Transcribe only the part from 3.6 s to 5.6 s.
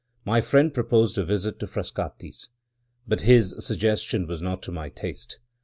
suggestion was not to my taste.